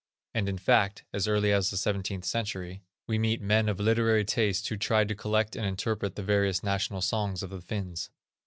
[0.33, 4.67] And, in fact, as early as the seventeenth century, we meet men of literary tastes
[4.67, 8.09] who tried to collect and interpret the various national songs of the Finns.